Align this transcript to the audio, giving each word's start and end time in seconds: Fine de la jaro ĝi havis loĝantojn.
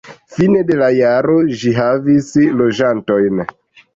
Fine 0.35 0.61
de 0.69 0.77
la 0.79 0.87
jaro 0.99 1.35
ĝi 1.59 1.73
havis 1.81 2.31
loĝantojn. 2.63 3.45